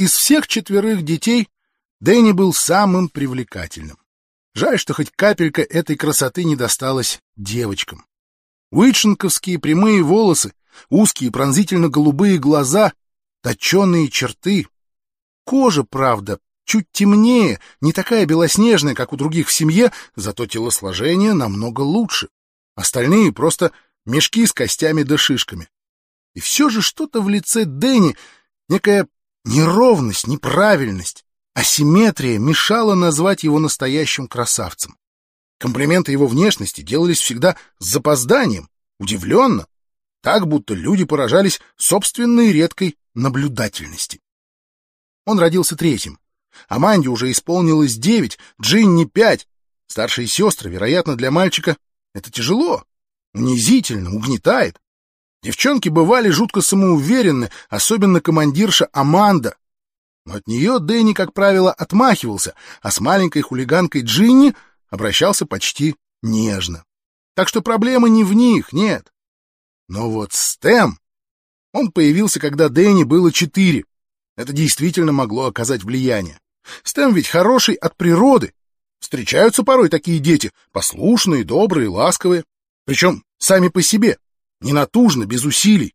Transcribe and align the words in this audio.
Из 0.00 0.12
всех 0.12 0.48
четверых 0.48 1.02
детей 1.02 1.46
Дэнни 2.00 2.32
был 2.32 2.54
самым 2.54 3.10
привлекательным. 3.10 3.98
Жаль, 4.54 4.78
что 4.78 4.94
хоть 4.94 5.10
капелька 5.10 5.60
этой 5.60 5.94
красоты 5.94 6.44
не 6.44 6.56
досталась 6.56 7.20
девочкам. 7.36 8.06
Уитшенковские 8.70 9.58
прямые 9.58 10.02
волосы, 10.02 10.54
узкие 10.88 11.30
пронзительно-голубые 11.30 12.38
глаза, 12.38 12.94
точеные 13.42 14.08
черты. 14.08 14.68
Кожа, 15.44 15.84
правда, 15.84 16.38
чуть 16.64 16.86
темнее, 16.90 17.60
не 17.82 17.92
такая 17.92 18.24
белоснежная, 18.24 18.94
как 18.94 19.12
у 19.12 19.18
других 19.18 19.48
в 19.48 19.52
семье, 19.52 19.92
зато 20.16 20.46
телосложение 20.46 21.34
намного 21.34 21.82
лучше. 21.82 22.30
Остальные 22.74 23.34
просто 23.34 23.70
мешки 24.06 24.46
с 24.46 24.54
костями 24.54 25.02
да 25.02 25.18
шишками. 25.18 25.68
И 26.32 26.40
все 26.40 26.70
же 26.70 26.80
что-то 26.80 27.20
в 27.20 27.28
лице 27.28 27.66
Дэнни, 27.66 28.16
некая 28.70 29.06
неровность, 29.44 30.26
неправильность, 30.26 31.24
асимметрия 31.54 32.38
мешала 32.38 32.94
назвать 32.94 33.42
его 33.42 33.58
настоящим 33.58 34.26
красавцем. 34.26 34.96
Комплименты 35.58 36.12
его 36.12 36.26
внешности 36.26 36.80
делались 36.80 37.20
всегда 37.20 37.56
с 37.78 37.86
запозданием, 37.86 38.68
удивленно, 38.98 39.66
так 40.22 40.46
будто 40.46 40.74
люди 40.74 41.04
поражались 41.04 41.60
собственной 41.76 42.52
редкой 42.52 42.96
наблюдательности. 43.14 44.20
Он 45.26 45.38
родился 45.38 45.76
третьим. 45.76 46.18
Аманде 46.68 47.08
уже 47.08 47.30
исполнилось 47.30 47.96
девять, 47.96 48.38
Джинни 48.60 49.04
пять. 49.04 49.46
Старшие 49.86 50.26
сестры, 50.26 50.70
вероятно, 50.70 51.16
для 51.16 51.30
мальчика 51.30 51.76
это 52.14 52.30
тяжело, 52.30 52.84
унизительно, 53.34 54.14
угнетает. 54.14 54.80
Девчонки 55.42 55.88
бывали 55.88 56.28
жутко 56.28 56.60
самоуверенны, 56.60 57.50
особенно 57.68 58.20
командирша 58.20 58.88
Аманда. 58.92 59.56
Но 60.26 60.34
от 60.34 60.46
нее 60.46 60.78
Дэнни, 60.80 61.14
как 61.14 61.32
правило, 61.32 61.72
отмахивался, 61.72 62.54
а 62.82 62.90
с 62.90 63.00
маленькой 63.00 63.40
хулиганкой 63.40 64.02
Джинни 64.02 64.54
обращался 64.90 65.46
почти 65.46 65.96
нежно. 66.22 66.84
Так 67.34 67.48
что 67.48 67.62
проблема 67.62 68.08
не 68.08 68.22
в 68.22 68.34
них, 68.34 68.72
нет. 68.72 69.12
Но 69.88 70.10
вот 70.10 70.32
Стэм... 70.32 70.98
Он 71.72 71.92
появился, 71.92 72.40
когда 72.40 72.68
Дэнни 72.68 73.04
было 73.04 73.32
четыре. 73.32 73.84
Это 74.36 74.52
действительно 74.52 75.12
могло 75.12 75.46
оказать 75.46 75.84
влияние. 75.84 76.40
Стэм 76.82 77.14
ведь 77.14 77.28
хороший 77.28 77.76
от 77.76 77.96
природы. 77.96 78.52
Встречаются 78.98 79.62
порой 79.62 79.88
такие 79.88 80.18
дети, 80.18 80.52
послушные, 80.72 81.44
добрые, 81.44 81.88
ласковые. 81.88 82.44
Причем 82.84 83.24
сами 83.38 83.68
по 83.68 83.82
себе, 83.82 84.18
ненатужно, 84.60 85.24
без 85.26 85.44
усилий. 85.44 85.94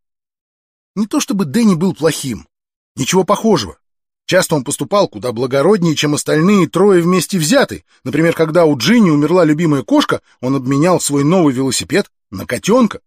Не 0.95 1.07
то 1.07 1.19
чтобы 1.19 1.45
Дэнни 1.45 1.75
был 1.75 1.93
плохим. 1.93 2.47
Ничего 2.95 3.23
похожего. 3.23 3.77
Часто 4.25 4.55
он 4.55 4.63
поступал 4.63 5.07
куда 5.07 5.31
благороднее, 5.31 5.95
чем 5.95 6.15
остальные 6.15 6.67
трое 6.67 7.01
вместе 7.01 7.37
взяты. 7.37 7.85
Например, 8.03 8.33
когда 8.33 8.65
у 8.65 8.75
Джинни 8.77 9.11
умерла 9.11 9.43
любимая 9.43 9.83
кошка, 9.83 10.21
он 10.41 10.55
обменял 10.55 10.99
свой 10.99 11.23
новый 11.23 11.53
велосипед 11.53 12.09
на 12.31 12.47
котенка. 12.47 13.01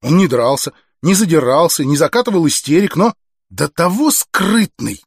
Он 0.00 0.16
не 0.16 0.28
дрался, 0.28 0.72
не 1.02 1.14
задирался, 1.14 1.84
не 1.84 1.96
закатывал 1.96 2.46
истерик, 2.46 2.96
но 2.96 3.14
до 3.50 3.68
того 3.68 4.10
скрытный. 4.10 5.04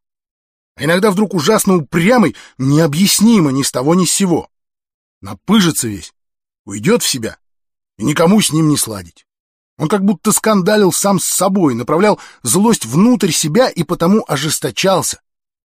А 0.75 0.84
иногда 0.84 1.09
вдруг 1.09 1.34
ужасно 1.34 1.78
упрямый, 1.78 2.36
необъяснимо 2.58 3.52
ни 3.52 3.64
с 3.64 3.72
того 3.72 3.95
ни 3.95 4.06
с 4.06 4.12
сего. 4.12 4.50
Напыжится 5.22 5.88
весь, 5.88 6.14
уйдет 6.66 7.02
в 7.02 7.08
себя, 7.08 7.38
и 7.97 8.03
никому 8.03 8.42
с 8.42 8.52
ним 8.52 8.69
не 8.69 8.78
сладить. 8.78 9.25
Он 9.78 9.90
как 9.90 10.06
будто 10.06 10.31
скандалил 10.31 10.92
сам 10.94 11.20
с 11.20 11.26
собой, 11.26 11.76
направлял 11.76 12.20
злость 12.44 12.86
внутрь 12.86 13.31
себя 13.31 13.70
и 13.70 13.84
потому 13.84 14.23
ожесточался 14.28 15.20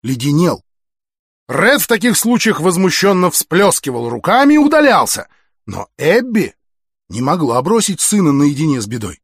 леденел. 0.02 0.62
Ред 1.48 1.82
в 1.82 1.86
таких 1.86 2.16
случаях 2.16 2.60
возмущенно 2.60 3.30
всплескивал 3.30 4.08
руками 4.08 4.54
и 4.54 4.58
удалялся. 4.58 5.28
Но 5.64 5.88
Эбби 5.96 6.54
не 7.08 7.20
могла 7.20 7.60
бросить 7.62 8.00
сына 8.00 8.32
наедине 8.32 8.80
с 8.80 8.86
бедой. 8.86 9.20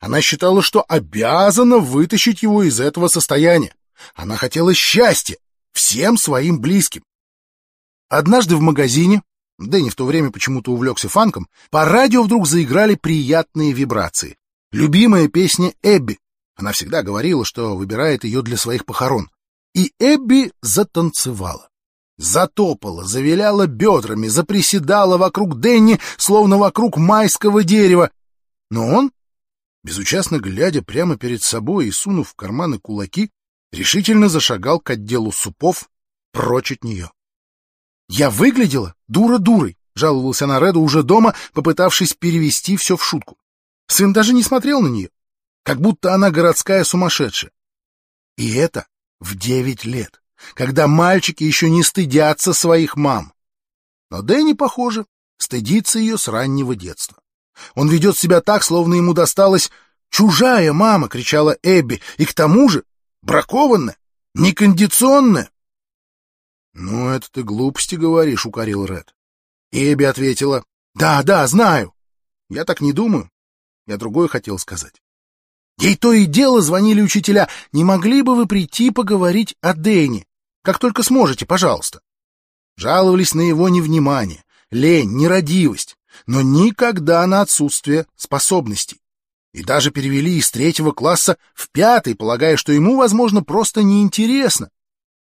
Она 0.00 0.20
считала, 0.20 0.62
что 0.62 0.84
обязана 0.86 1.78
вытащить 1.78 2.42
его 2.42 2.62
из 2.62 2.80
этого 2.80 3.08
состояния. 3.08 3.74
Она 4.14 4.36
хотела 4.36 4.74
счастья 4.74 5.38
всем 5.72 6.16
своим 6.16 6.60
близким. 6.60 7.02
Однажды 8.08 8.56
в 8.56 8.60
магазине, 8.60 9.22
Дэнни 9.58 9.88
в 9.88 9.94
то 9.94 10.04
время 10.04 10.30
почему-то 10.30 10.72
увлекся 10.72 11.08
фанком, 11.08 11.48
по 11.70 11.84
радио 11.84 12.22
вдруг 12.22 12.46
заиграли 12.46 12.94
приятные 12.94 13.72
вибрации. 13.72 14.36
Любимая 14.70 15.28
песня 15.28 15.72
Эбби. 15.82 16.18
Она 16.56 16.72
всегда 16.72 17.02
говорила, 17.02 17.44
что 17.44 17.76
выбирает 17.76 18.24
ее 18.24 18.42
для 18.42 18.56
своих 18.56 18.84
похорон. 18.84 19.30
И 19.74 19.92
Эбби 19.98 20.52
затанцевала. 20.62 21.68
Затопала, 22.18 23.04
завиляла 23.04 23.66
бедрами, 23.66 24.28
заприседала 24.28 25.18
вокруг 25.18 25.60
Денни, 25.60 26.00
словно 26.16 26.56
вокруг 26.56 26.96
майского 26.96 27.62
дерева. 27.62 28.10
Но 28.70 28.86
он, 28.86 29.12
безучастно 29.84 30.38
глядя 30.38 30.82
прямо 30.82 31.16
перед 31.16 31.42
собой 31.42 31.88
и 31.88 31.90
сунув 31.90 32.30
в 32.30 32.34
карманы 32.34 32.78
кулаки, 32.78 33.30
решительно 33.70 34.28
зашагал 34.28 34.80
к 34.80 34.90
отделу 34.90 35.30
супов 35.30 35.90
прочь 36.32 36.72
от 36.72 36.84
нее. 36.84 37.10
«Я 38.08 38.30
выглядела 38.30 38.94
дура-дурой»,— 39.08 39.76
жаловался 39.94 40.46
на 40.46 40.60
Реду 40.60 40.80
уже 40.80 41.02
дома, 41.02 41.34
попытавшись 41.52 42.14
перевести 42.14 42.76
все 42.76 42.96
в 42.96 43.04
шутку. 43.04 43.36
Сын 43.88 44.12
даже 44.12 44.32
не 44.32 44.42
смотрел 44.42 44.80
на 44.80 44.88
нее, 44.88 45.10
как 45.64 45.80
будто 45.80 46.14
она 46.14 46.30
городская 46.30 46.84
сумасшедшая. 46.84 47.50
И 48.36 48.54
это 48.54 48.86
в 49.20 49.36
девять 49.36 49.84
лет, 49.84 50.22
когда 50.54 50.86
мальчики 50.86 51.44
еще 51.44 51.70
не 51.70 51.82
стыдятся 51.82 52.52
своих 52.52 52.96
мам. 52.96 53.32
Но 54.10 54.22
Дэнни, 54.22 54.52
похоже, 54.52 55.06
стыдится 55.38 55.98
ее 55.98 56.18
с 56.18 56.28
раннего 56.28 56.76
детства. 56.76 57.18
Он 57.74 57.88
ведет 57.88 58.16
себя 58.16 58.40
так, 58.40 58.62
словно 58.62 58.94
ему 58.94 59.14
досталась 59.14 59.70
чужая 60.10 60.72
мама, 60.72 61.08
кричала 61.08 61.56
Эбби, 61.62 62.00
и 62.18 62.24
к 62.24 62.34
тому 62.34 62.68
же 62.68 62.84
бракованная, 63.22 63.96
некондиционная.— 64.34 65.50
Ну, 66.78 67.08
это 67.08 67.30
ты 67.32 67.42
глупости 67.42 67.94
говоришь,— 67.94 68.44
укорил 68.46 68.84
Ред. 68.84 69.14
Эбби 69.72 70.04
ответила,— 70.04 70.62
Да, 70.94 71.22
да, 71.22 71.46
знаю. 71.46 71.94
Я 72.50 72.66
так 72.66 72.82
не 72.82 72.92
думаю. 72.92 73.30
Я 73.86 73.96
другое 73.96 74.28
хотел 74.28 74.58
сказать. 74.58 75.00
Ей 75.78 75.96
то 75.96 76.12
и 76.12 76.26
дело 76.26 76.60
звонили 76.60 77.00
учителя. 77.00 77.48
Не 77.72 77.82
могли 77.82 78.20
бы 78.20 78.36
вы 78.36 78.46
прийти 78.46 78.90
поговорить 78.90 79.56
о 79.62 79.72
Дэне? 79.72 80.26
Как 80.62 80.78
только 80.78 81.02
сможете, 81.02 81.46
пожалуйста. 81.46 82.02
Жаловались 82.76 83.34
на 83.34 83.40
его 83.40 83.70
невнимание, 83.70 84.44
лень, 84.70 85.16
нерадивость, 85.16 85.96
но 86.26 86.42
никогда 86.42 87.26
на 87.26 87.40
отсутствие 87.40 88.06
способностей. 88.16 89.00
И 89.54 89.62
даже 89.62 89.90
перевели 89.90 90.36
из 90.36 90.50
третьего 90.50 90.92
класса 90.92 91.38
в 91.54 91.70
пятый, 91.70 92.14
полагая, 92.14 92.58
что 92.58 92.72
ему, 92.72 92.98
возможно, 92.98 93.42
просто 93.42 93.82
неинтересно. 93.82 94.68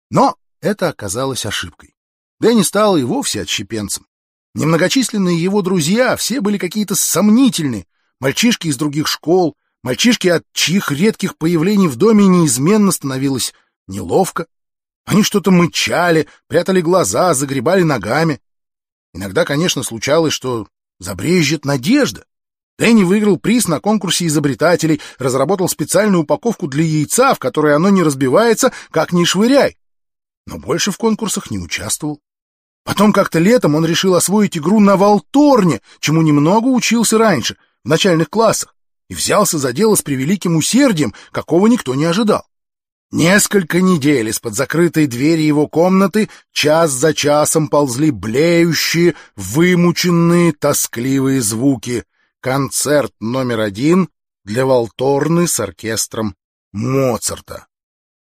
Но 0.10 0.38
это 0.64 0.90
оказалось 0.90 1.46
ошибкой. 1.46 1.96
Дэнни 2.40 2.64
стал 2.64 2.98
и 2.98 3.04
вовсе 3.04 3.42
отщепенцем. 3.42 4.08
Немногочисленные 4.56 5.42
его 5.42 5.62
друзья 5.62 6.16
все 6.16 6.42
были 6.42 6.58
какие-то 6.58 6.96
сомнительные, 6.96 7.86
мальчишки 8.20 8.68
из 8.68 8.78
других 8.78 9.08
школ, 9.08 9.56
Мальчишки, 9.84 10.30
от 10.30 10.46
чьих 10.54 10.92
редких 10.92 11.38
появлений 11.38 11.90
в 11.90 11.98
доме 11.98 12.26
неизменно 12.26 12.92
становилось 12.92 13.54
неловко. 13.88 14.48
Они 15.06 15.24
что-то 15.24 15.52
мычали, 15.52 16.28
прятали 16.48 16.80
глаза, 16.80 17.34
загребали 17.34 17.84
ногами. 17.84 18.40
Иногда, 19.14 19.44
конечно, 19.44 19.84
случалось, 19.84 20.34
что 20.34 20.68
забрежет 21.00 21.66
надежда. 21.66 22.24
Дэнни 22.80 23.04
выиграл 23.04 23.38
приз 23.38 23.68
на 23.68 23.82
конкурсе 23.82 24.26
изобретателей, 24.26 25.02
разработал 25.20 25.68
специальную 25.68 26.24
упаковку 26.24 26.68
для 26.68 26.84
яйца, 26.84 27.36
в 27.36 27.40
которой 27.40 27.76
оно 27.76 27.90
не 27.90 28.04
разбивается, 28.04 28.72
как 28.90 29.12
ни 29.12 29.26
швыряй. 29.26 29.78
Но 30.46 30.58
больше 30.58 30.92
в 30.92 30.98
конкурсах 30.98 31.52
не 31.52 31.60
участвовал. 31.60 32.20
Потом 32.84 33.14
как-то 33.14 33.40
летом 33.40 33.76
он 33.76 33.86
решил 33.86 34.16
освоить 34.16 34.58
игру 34.58 34.80
на 34.80 34.98
Волторне, 34.98 35.82
чему 36.00 36.22
немного 36.22 36.68
учился 36.68 37.18
раньше, 37.18 37.58
в 37.84 37.90
начальных 37.90 38.30
классах 38.30 38.76
и 39.10 39.16
взялся 39.16 39.58
за 39.58 39.74
дело 39.74 39.96
с 39.96 40.02
превеликим 40.02 40.56
усердием, 40.56 41.14
какого 41.32 41.68
никто 41.68 41.96
не 41.96 42.06
ожидал. 42.06 42.46
Несколько 43.12 43.80
недель 43.80 44.30
из-под 44.30 44.56
закрытой 44.56 45.06
двери 45.06 45.44
его 45.44 45.68
комнаты 45.68 46.30
час 46.52 46.92
за 46.92 47.14
часом 47.14 47.68
ползли 47.68 48.10
блеющие, 48.10 49.14
вымученные, 49.36 50.52
тоскливые 50.52 51.42
звуки. 51.42 52.06
Концерт 52.40 53.14
номер 53.20 53.60
один 53.60 54.10
для 54.44 54.66
Волторны 54.66 55.48
с 55.48 55.60
оркестром 55.60 56.36
Моцарта. 56.72 57.68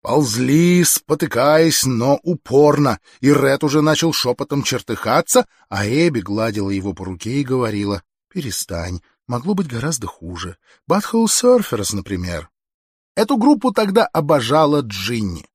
Ползли, 0.03 0.83
спотыкаясь, 0.83 1.85
но 1.85 2.19
упорно, 2.25 2.99
и 3.21 3.33
Ред 3.33 3.63
уже 3.63 3.83
начал 3.83 4.13
шепотом 4.13 4.65
чертыхаться, 4.65 5.47
а 5.69 5.87
Эбби 5.87 6.21
гладила 6.21 6.71
его 6.71 6.93
по 6.93 7.05
руке 7.05 7.41
и 7.41 7.45
говорила 7.45 8.03
«Перестань, 8.29 9.01
могло 9.29 9.55
быть 9.55 9.69
гораздо 9.69 10.09
хуже. 10.09 10.57
Butthole 10.91 11.27
Surfers, 11.27 11.95
например. 11.95 12.51
Эту 13.15 13.37
группу 13.37 13.71
тогда 13.71 14.05
обожала 14.07 14.81
Джинни. 14.81 15.47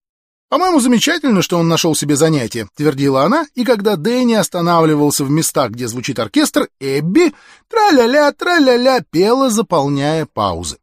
«По-моему, 0.50 0.80
замечательно, 0.80 1.42
что 1.42 1.58
он 1.58 1.68
нашел 1.68 1.94
себе 1.94 2.16
занятие»,— 2.16 2.70
твердила 2.76 3.24
она, 3.24 3.48
и 3.54 3.66
когда 3.66 3.98
Дэнни 3.98 4.36
останавливался 4.36 5.26
в 5.26 5.30
местах, 5.30 5.72
где 5.72 5.90
звучит 5.90 6.20
оркестр, 6.20 6.70
Эбби 6.80 7.34
тра-ля-ля, 7.68 8.32
тра-ля-ля 8.32 9.02
пела, 9.12 9.50
заполняя 9.50 10.26
паузы. 10.26 10.78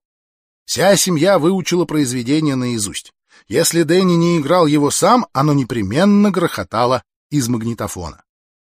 Вся 0.66 0.94
семья 0.96 1.38
выучила 1.38 1.86
произведение 1.86 2.56
наизусть. 2.56 3.13
Если 3.46 3.82
Дэнни 3.82 4.14
не 4.14 4.38
играл 4.38 4.66
его 4.66 4.90
сам, 4.90 5.26
оно 5.32 5.52
непременно 5.52 6.30
грохотало 6.30 7.02
из 7.30 7.48
магнитофона. 7.48 8.24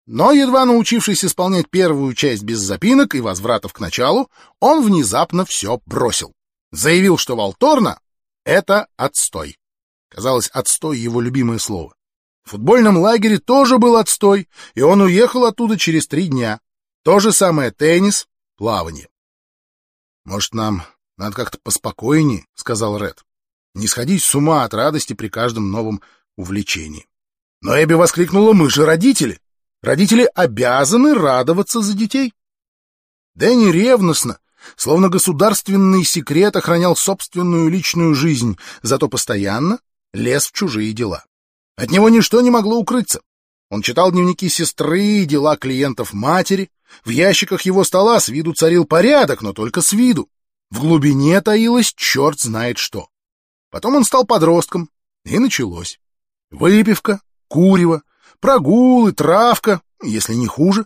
Но, 0.07 0.33
едва 0.33 0.65
научившись 0.65 1.25
исполнять 1.25 1.71
первую 1.71 2.15
часть 2.15 2.43
без 2.43 2.59
запинок 2.59 3.15
и 3.15 3.21
возвратов 3.21 3.73
к 3.73 3.81
началу, 3.81 4.31
он 4.61 4.85
внезапно 4.85 5.45
все 5.45 5.81
бросил. 5.87 6.33
Заявил, 6.73 7.19
что 7.19 7.37
Волторна— 7.37 8.01
это 8.45 8.89
отстой. 8.97 9.59
Казалось, 10.09 10.49
отстой— 10.49 10.99
его 10.99 11.21
любимое 11.21 11.59
слово. 11.59 11.95
В 12.45 12.51
футбольном 12.51 12.97
лагере 12.97 13.39
тоже 13.39 13.79
был 13.79 13.97
отстой, 13.97 14.49
и 14.75 14.81
он 14.81 15.01
уехал 15.01 15.45
оттуда 15.45 15.79
через 15.79 16.09
три 16.09 16.27
дня. 16.27 16.61
То 17.05 17.21
же 17.21 17.33
самое 17.33 17.71
теннис, 17.71 18.27
плавание. 18.57 19.09
«Может, 20.25 20.55
нам 20.55 20.83
надо 21.17 21.37
как-то 21.37 21.59
поспокойнее»,— 21.63 22.47
сказал 22.55 22.97
Ред. 22.97 23.25
«Не 23.75 23.87
сходить 23.87 24.23
с 24.23 24.35
ума 24.35 24.65
от 24.65 24.75
радости 24.75 25.13
при 25.13 25.29
каждом 25.29 25.71
новом 25.71 26.03
увлечении». 26.37 27.07
Но 27.61 27.81
Эбби 27.81 27.95
воскликнула, 27.95 28.53
«Мы 28.53 28.71
же 28.71 28.85
родители! 28.85 29.41
Родители 29.83 30.29
обязаны 30.35 31.15
радоваться 31.15 31.81
за 31.81 31.95
детей!» 31.95 32.35
Дэнни 33.35 33.71
ревностно, 33.71 34.39
словно 34.77 35.09
государственный 35.09 36.05
секрет 36.05 36.57
охранял 36.57 36.97
собственную 36.97 37.69
личную 37.71 38.15
жизнь, 38.15 38.59
зато 38.83 39.09
постоянно 39.09 39.79
лез 40.13 40.47
в 40.47 40.53
чужие 40.53 40.93
дела. 40.93 41.25
От 41.77 41.91
него 41.91 42.09
ничто 42.09 42.41
не 42.41 42.51
могло 42.51 42.79
укрыться. 42.79 43.23
Он 43.71 43.81
читал 43.81 44.13
дневники 44.13 44.49
сестры 44.49 45.25
дела 45.25 45.57
клиентов 45.57 46.13
матери. 46.13 46.71
В 47.05 47.09
ящиках 47.09 47.63
его 47.63 47.85
стола 47.85 48.21
с 48.21 48.29
виду 48.29 48.53
царил 48.53 48.85
порядок, 48.85 49.41
но 49.41 49.55
только 49.55 49.81
с 49.81 49.93
виду. 49.93 50.29
В 50.71 50.81
глубине 50.81 51.41
таилось 51.41 51.95
черт 51.97 52.39
знает 52.39 52.77
что. 52.77 53.09
Потом 53.73 53.97
он 53.97 54.05
стал 54.05 54.27
подростком, 54.27 54.91
и 55.25 55.39
началось. 55.39 55.99
Выпивка, 56.51 57.23
курево, 57.49 58.03
прогулы, 58.39 59.13
травка, 59.13 59.81
если 60.03 60.35
не 60.35 60.47
хуже. 60.47 60.85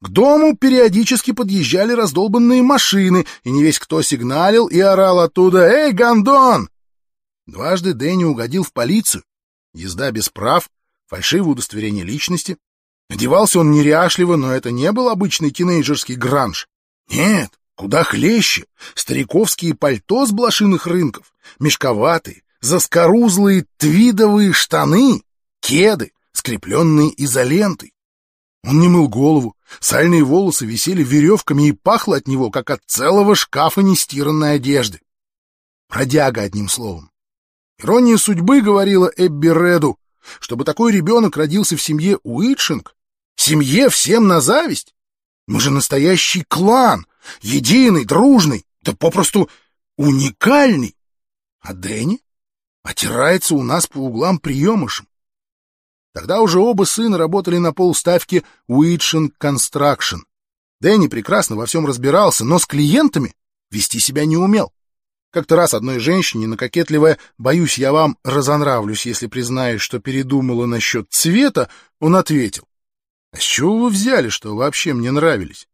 К 0.00 0.08
дому 0.08 0.56
периодически 0.56 1.30
подъезжали 1.30 1.92
раздолбанные 1.92 2.62
машины, 2.62 3.26
и 3.44 3.50
не 3.50 3.62
весь 3.62 3.78
кто 3.78 4.02
сигналил 4.02 4.66
и 4.66 4.80
орал 4.80 5.20
оттуда 5.20 5.68
«Эй, 5.68 5.92
гондон!» 5.92 6.68
Дважды 7.46 7.94
Дэнни 7.94 8.24
угодил 8.24 8.64
в 8.64 8.72
полицию. 8.72 9.22
Езда 9.72 10.10
без 10.10 10.28
прав, 10.28 10.68
фальшивое 11.06 11.52
удостоверение 11.52 12.04
личности. 12.04 12.58
Одевался 13.08 13.60
он 13.60 13.70
неряшливо, 13.70 14.34
но 14.34 14.52
это 14.52 14.72
не 14.72 14.90
был 14.90 15.10
обычный 15.10 15.52
тинейджерский 15.52 16.16
гранж. 16.16 16.66
Нет, 17.08 17.52
куда 17.76 18.02
хлеще. 18.02 18.64
Стариковские 18.94 19.74
пальто 19.74 20.26
с 20.26 20.32
блошиных 20.32 20.86
рынков, 20.86 21.32
мешковатые, 21.60 22.42
заскорузлые 22.60 23.66
твидовые 23.76 24.52
штаны, 24.52 25.22
кеды, 25.60 26.12
скрепленные 26.32 27.12
изолентой. 27.22 27.92
Он 28.64 28.80
не 28.80 28.88
мыл 28.88 29.08
голову, 29.08 29.54
сальные 29.78 30.24
волосы 30.24 30.66
висели 30.66 31.04
веревками 31.04 31.68
и 31.68 31.72
пахло 31.72 32.16
от 32.16 32.26
него, 32.26 32.50
как 32.50 32.70
от 32.70 32.80
целого 32.86 33.36
шкафа 33.36 33.82
нестиранной 33.82 34.54
одежды. 34.54 35.00
Продяга, 35.88 36.42
одним 36.42 36.68
словом. 36.68 37.10
Ирония 37.78 38.16
судьбы 38.16 38.62
говорила 38.62 39.10
Эбби 39.16 39.48
Реду, 39.48 39.98
чтобы 40.40 40.64
такой 40.64 40.92
ребенок 40.92 41.36
родился 41.36 41.76
в 41.76 41.82
семье 41.82 42.18
Уитшинг, 42.24 42.96
семье 43.36 43.88
всем 43.88 44.26
на 44.26 44.40
зависть. 44.40 44.95
Мы 45.46 45.60
же 45.60 45.70
настоящий 45.70 46.42
клан, 46.42 47.06
единый, 47.40 48.04
дружный, 48.04 48.64
да 48.82 48.94
попросту 48.94 49.48
уникальный. 49.96 50.96
А 51.60 51.72
Дэнни 51.72 52.20
отирается 52.82 53.54
у 53.54 53.62
нас 53.62 53.86
по 53.86 53.98
углам 53.98 54.38
приемышем. 54.38 55.08
Тогда 56.12 56.40
уже 56.40 56.58
оба 56.58 56.84
сына 56.84 57.18
работали 57.18 57.58
на 57.58 57.72
полставки 57.72 58.42
Уитшинг 58.66 59.34
Construction. 59.38 60.20
Дэнни 60.80 61.08
прекрасно 61.08 61.56
во 61.56 61.66
всем 61.66 61.86
разбирался, 61.86 62.44
но 62.44 62.58
с 62.58 62.66
клиентами 62.66 63.34
вести 63.70 63.98
себя 63.98 64.24
не 64.24 64.36
умел. 64.36 64.72
Как-то 65.30 65.56
раз 65.56 65.74
одной 65.74 65.98
женщине, 65.98 66.46
накокетливая 66.46 67.18
«Боюсь, 67.36 67.76
я 67.76 67.92
вам 67.92 68.16
разонравлюсь, 68.24 69.04
если 69.04 69.26
признаюсь, 69.26 69.82
что 69.82 69.98
передумала 69.98 70.66
насчет 70.66 71.08
цвета», 71.10 71.68
он 72.00 72.16
ответил. 72.16 72.66
«А 73.36 73.38
с 73.38 73.42
чего 73.42 73.76
вы 73.76 73.90
взяли, 73.90 74.30
что 74.30 74.56
вообще 74.56 74.94
мне 74.94 75.10
нравились?» 75.10 75.68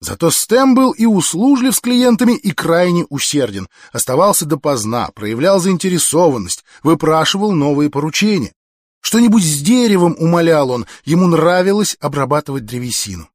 Зато 0.00 0.30
Стэм 0.30 0.74
был 0.74 0.92
и 0.92 1.06
услужлив 1.06 1.74
с 1.74 1.80
клиентами, 1.80 2.36
и 2.36 2.52
крайне 2.52 3.06
усерден. 3.08 3.68
Оставался 3.90 4.44
допоздна, 4.44 5.08
проявлял 5.14 5.60
заинтересованность, 5.60 6.62
выпрашивал 6.82 7.52
новые 7.52 7.88
поручения. 7.88 8.52
Что-нибудь 9.00 9.42
с 9.42 9.62
деревом 9.62 10.14
умолял 10.18 10.70
он, 10.70 10.84
ему 11.06 11.26
нравилось 11.26 11.96
обрабатывать 12.00 12.66
древесину. 12.66 13.30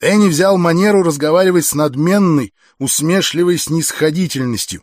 Энни 0.00 0.28
взял 0.28 0.56
манеру 0.56 1.02
разговаривать 1.02 1.66
с 1.66 1.74
надменной, 1.74 2.54
усмешливой 2.78 3.58
снисходительностью. 3.58 4.82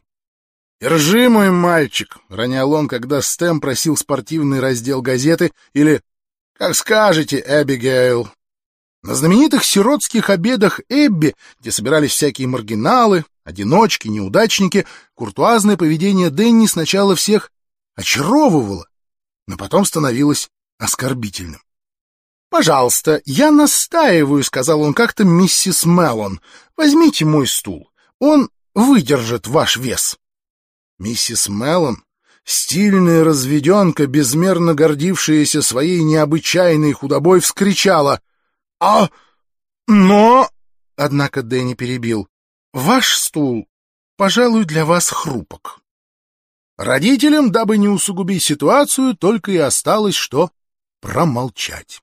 «Держи, 0.79 1.29
мой 1.29 1.49
мальчик!»— 1.49 2.17
ронял 2.29 2.73
он, 2.73 2.87
когда 2.87 3.23
Стэм 3.23 3.59
просил 3.59 3.97
спортивный 3.97 4.59
раздел 4.59 5.01
газеты, 5.01 5.51
или 5.73 6.01
«Как 6.61 6.75
скажете, 6.75 7.43
Эбигейл!» 7.43 8.29
На 9.01 9.15
знаменитых 9.15 9.63
сиротских 9.63 10.29
обедах 10.29 10.79
Эбби, 10.89 11.33
где 11.59 11.71
собирались 11.71 12.11
всякие 12.11 12.47
маргиналы, 12.47 13.25
одиночки, 13.43 14.07
неудачники, 14.07 14.85
куртуазное 15.15 15.75
поведение 15.75 16.29
Дэнни 16.29 16.67
сначала 16.67 17.15
всех 17.15 17.51
очаровывало, 17.95 18.85
но 19.47 19.57
потом 19.57 19.85
становилось 19.85 20.51
оскорбительным. 20.77 21.63
«Пожалуйста, 22.51 23.23
я 23.25 23.49
настаиваю»,— 23.49 24.43
сказал 24.43 24.81
он 24.81 24.93
как-то 24.93 25.23
миссис 25.23 25.83
Меллон. 25.83 26.41
«Возьмите 26.77 27.25
мой 27.25 27.47
стул. 27.47 27.89
Он 28.19 28.51
выдержит 28.75 29.47
ваш 29.47 29.77
вес». 29.77 30.19
Миссис 30.99 31.49
Меллон, 31.49 32.03
стильная 32.45 33.23
разведенка, 33.23 34.07
безмерно 34.07 34.73
гордившаяся 34.73 35.61
своей 35.61 36.03
необычайной 36.03 36.93
худобой, 36.93 37.39
вскричала. 37.39 38.21
«А... 38.79 39.09
но...»— 39.87 40.49
однако 40.95 41.43
Дэнни 41.43 41.73
перебил. 41.73 42.27
«Ваш 42.73 43.15
стул, 43.15 43.67
пожалуй, 44.17 44.65
для 44.65 44.85
вас 44.85 45.09
хрупок». 45.09 45.79
Родителям, 46.77 47.51
дабы 47.51 47.77
не 47.77 47.87
усугубить 47.87 48.43
ситуацию, 48.43 49.15
только 49.15 49.51
и 49.51 49.57
осталось, 49.57 50.15
что 50.15 50.49
промолчать. 50.99 52.01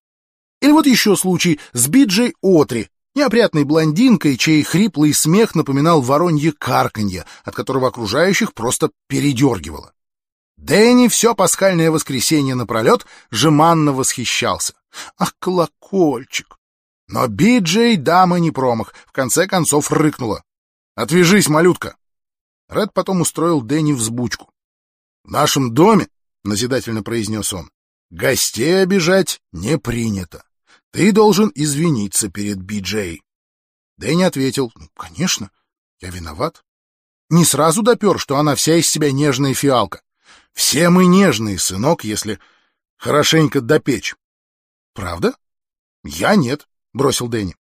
Или 0.61 0.73
вот 0.73 0.87
еще 0.87 1.17
случай 1.17 1.59
с 1.73 1.89
Биджей 1.89 2.35
Отри, 2.43 2.89
неопрятной 3.15 3.65
блондинкой, 3.65 4.37
чей 4.37 4.63
хриплый 4.63 5.15
смех 5.15 5.55
напоминал 5.55 6.01
воронье 6.01 6.53
карканье, 6.53 7.25
от 7.45 7.55
которого 7.55 7.89
окружающих 7.89 8.55
просто 8.55 8.91
передергивало. 9.09 9.93
Дэнни 10.59 11.07
все 11.09 11.35
пасхальное 11.35 11.91
воскресенье 11.91 12.57
напролет 12.57 13.07
жеманно 13.31 13.93
восхищался. 13.93 14.75
Ах, 15.17 15.35
колокольчик! 15.39 16.59
Но 17.07 17.27
Биджей 17.29 17.97
дама 17.97 18.39
не 18.39 18.51
промах, 18.51 18.93
в 19.07 19.13
конце 19.13 19.47
концов 19.47 19.91
рыкнула. 19.91 20.43
«Отвяжись, 20.95 21.49
малютка!» 21.49 21.97
Ред 22.69 22.93
потом 22.93 23.21
устроил 23.21 23.63
Дэнни 23.63 23.93
взбучку. 23.93 24.53
«В 25.25 25.31
нашем 25.31 25.73
доме,— 25.73 26.09
назидательно 26.45 27.05
произнес 27.05 27.53
он,— 27.53 27.71
гостей 28.11 28.83
обижать 28.83 29.41
не 29.53 29.79
принято. 29.79 30.43
Ты 30.91 31.13
должен 31.13 31.53
извиниться 31.55 32.31
перед 32.31 32.59
Би-Джей. 32.59 33.23
Дэнни 33.97 34.25
ответил, 34.25 34.73
ну, 34.75 34.89
конечно, 34.97 35.51
я 36.01 36.11
виноват. 36.11 36.65
Не 37.31 37.45
сразу 37.45 37.83
допер, 37.83 38.19
что 38.19 38.39
она 38.39 38.55
вся 38.55 38.77
из 38.77 38.89
себя 38.89 39.13
нежная 39.13 39.55
фиалка. 39.55 40.03
Все 40.59 40.91
мы 40.91 41.07
нежные, 41.07 41.57
сынок, 41.57 42.03
если 42.03 42.41
хорошенько 42.97 43.61
допечь. 43.61 44.17
Правда? 44.93 45.37
Я 46.03 46.35
нет, 46.35 46.67
бросил 46.93 47.29
Дэнни. 47.29 47.55